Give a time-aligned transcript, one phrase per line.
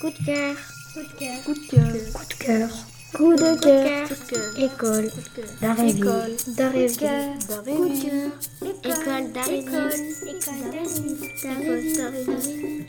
[0.00, 0.56] Coup de cœur.
[0.94, 1.44] Coup de cœur.
[1.44, 1.90] Coup de cœur.
[2.14, 2.70] Coup de cœur.
[3.12, 4.48] Coup de cœur.
[4.58, 5.10] École
[5.60, 5.98] d'Aréville.
[6.00, 6.96] École d'Aréville.
[7.66, 7.88] Coup
[8.66, 8.96] de cœur.
[8.96, 9.92] École d'Aréville.
[10.26, 10.62] École
[11.96, 12.86] d'Aréville.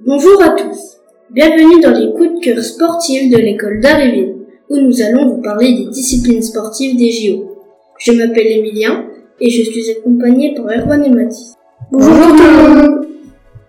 [0.00, 0.98] Bonjour à tous.
[1.30, 4.37] Bienvenue dans les coups de cœur sportifs de l'école d'Aréville,
[4.70, 7.56] où nous allons vous parler des disciplines sportives des JO.
[7.98, 9.06] Je m'appelle Emilien
[9.40, 11.54] et je suis accompagné par Erwan et Mathis.
[11.90, 13.06] Bonjour tout le monde.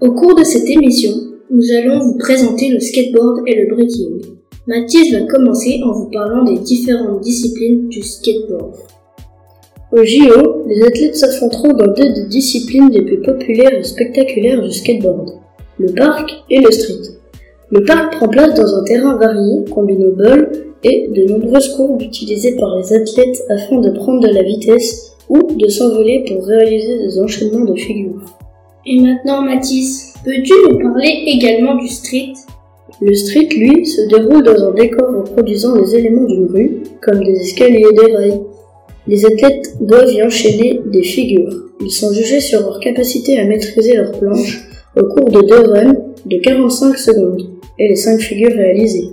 [0.00, 1.10] Au cours de cette émission,
[1.50, 4.20] nous allons vous présenter le skateboard et le breaking.
[4.66, 8.76] Mathis va commencer en vous parlant des différentes disciplines du skateboard.
[9.92, 14.72] Au JO, les athlètes s'affronteront dans deux des disciplines les plus populaires et spectaculaires du
[14.72, 15.32] skateboard,
[15.78, 17.13] le park et le street.
[17.74, 20.48] Le parc prend place dans un terrain varié, combinable
[20.84, 25.40] et de nombreuses courbes utilisées par les athlètes afin de prendre de la vitesse ou
[25.42, 28.22] de s'envoler pour réaliser des enchaînements de figures.
[28.86, 32.34] Et maintenant Mathis, peux-tu nous parler également du street?
[33.00, 37.40] Le street, lui, se déroule dans un décor reproduisant les éléments d'une rue, comme des
[37.40, 38.40] escaliers et des rails.
[39.08, 41.70] Les athlètes doivent y enchaîner des figures.
[41.80, 45.96] Ils sont jugés sur leur capacité à maîtriser leur planche au cours de deux runs
[46.24, 49.10] de 45 secondes et les cinq figures réalisées.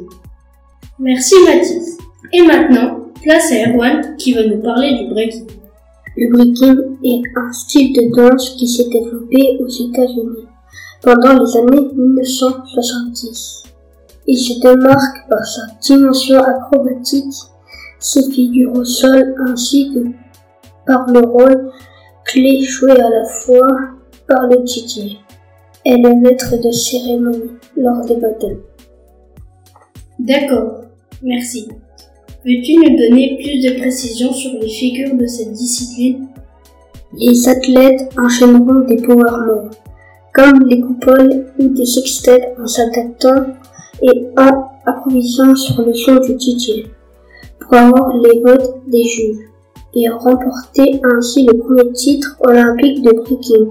[1.00, 1.98] Merci Mathis.
[2.34, 5.48] Et maintenant, place à Erwan qui va nous parler du breaking.
[6.17, 10.48] Le breaking est un style de danse qui s'est développé aux États-Unis
[11.02, 13.64] pendant les années 1970.
[14.28, 17.34] Il se démarque par sa dimension acrobatique,
[18.00, 20.06] ses figures au sol ainsi que
[20.86, 21.72] par le rôle
[22.26, 23.67] clé joué à la fois
[24.28, 25.17] par le DJ
[25.85, 28.59] et le maître de cérémonie lors des battles.
[30.19, 30.81] D'accord,
[31.23, 31.67] merci.
[32.43, 36.27] Peux-tu nous donner plus de précisions sur les figures de cette discipline?
[37.13, 39.71] Les athlètes enchaîneront des power moves,
[40.33, 43.47] comme les coupoles ou des sextettes en s'adaptant
[44.02, 46.87] et en improvisant sur le son du DJ,
[47.59, 49.49] pour avoir les votes des juges
[49.93, 53.67] et remporter ainsi le premier titre olympique de breaking.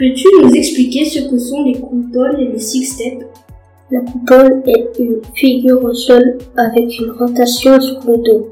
[0.00, 3.26] Peux-tu nous expliquer ce que sont les coupoles et les six steps
[3.90, 8.48] La coupole est une figure au sol avec une rotation sur le dos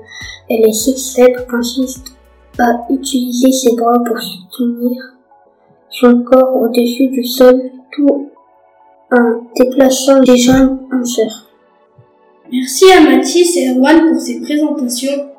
[0.51, 2.13] et les six steps consistent
[2.59, 5.03] à utiliser ses bras pour soutenir
[5.89, 8.29] son corps au-dessus du sol tout
[9.11, 11.47] en déplaçant les jambes en cercle.
[12.53, 15.31] Merci à Mathis et Erwan pour ces présentations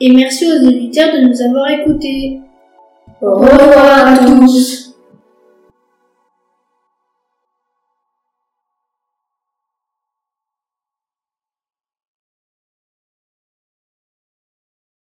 [0.00, 2.38] et merci aux auditeurs de nous avoir écoutés.
[3.20, 4.91] Au revoir à tous